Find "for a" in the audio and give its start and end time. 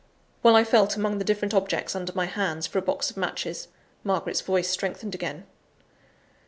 2.65-2.81